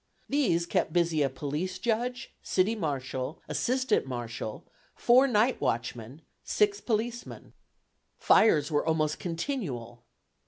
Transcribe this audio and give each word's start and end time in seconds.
These 0.27 0.65
kept 0.65 0.91
busy 0.93 1.21
a 1.21 1.29
police 1.29 1.77
judge, 1.77 2.33
city 2.41 2.73
marshal, 2.73 3.39
assistant 3.47 4.07
marshal, 4.07 4.65
four 4.95 5.27
night 5.27 5.61
watchmen, 5.61 6.23
six 6.43 6.81
policemen. 6.81 7.53
Fires 8.17 8.71
were 8.71 8.83
almost 8.83 9.19
continual. 9.19 10.01